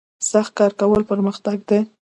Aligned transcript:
سخت 0.31 0.51
کار 0.59 0.71
کول 0.79 1.01
پرمختګ 1.11 1.57
دی 1.69 1.79